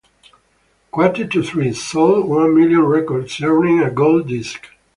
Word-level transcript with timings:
"Quarter 0.89 1.27
To 1.27 1.43
Three" 1.43 1.73
sold 1.73 2.27
one 2.27 2.55
million 2.55 2.81
records, 2.85 3.39
earning 3.39 3.81
a 3.81 3.91
gold 3.91 4.29
disc. 4.29 4.65